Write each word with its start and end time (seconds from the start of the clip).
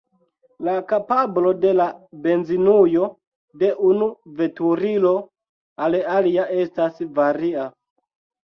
La 0.67 0.73
kapablo 0.91 1.49
de 1.65 1.73
la 1.79 1.85
benzinujo 2.23 3.09
de 3.65 3.69
unu 3.91 4.07
veturilo 4.41 5.13
al 5.87 5.99
alia 6.17 6.51
estas 6.65 7.03
varia. 7.21 7.69